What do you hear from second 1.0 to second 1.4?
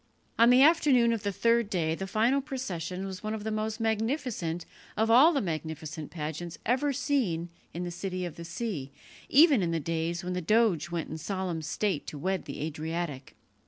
of the